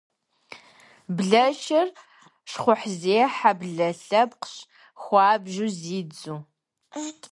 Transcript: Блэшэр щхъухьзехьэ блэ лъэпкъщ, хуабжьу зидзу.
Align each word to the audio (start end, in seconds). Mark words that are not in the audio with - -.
Блэшэр 1.15 1.87
щхъухьзехьэ 2.49 3.51
блэ 3.59 3.89
лъэпкъщ, 4.05 4.55
хуабжьу 5.01 5.69
зидзу. 5.79 6.37